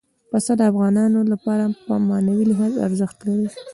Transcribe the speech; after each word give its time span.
پسه 0.29 0.51
د 0.59 0.61
افغانانو 0.71 1.19
لپاره 1.31 1.65
په 1.85 1.93
معنوي 2.09 2.45
لحاظ 2.51 2.73
ارزښت 2.87 3.17
لري. 3.27 3.47